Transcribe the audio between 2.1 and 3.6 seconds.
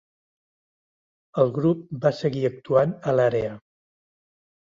seguir actuant a l'àrea.